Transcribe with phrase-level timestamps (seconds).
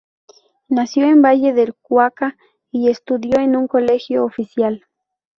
[0.67, 2.35] Nació en Valle del Cauca
[2.71, 4.83] y estudió en un colegio oficial.